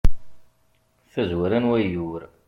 [1.11, 2.21] tazwara n wayyur